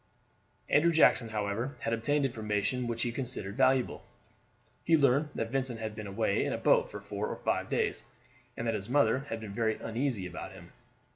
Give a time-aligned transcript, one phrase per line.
[0.67, 4.03] Andrew Jackson, however, had obtained information which he considered valuable.
[4.83, 8.01] He learned that Vincent had been away in a boat for five days,
[8.57, 10.73] and that his mother had been very uneasy about him.